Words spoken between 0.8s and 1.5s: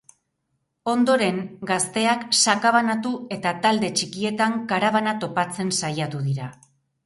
Ondoren,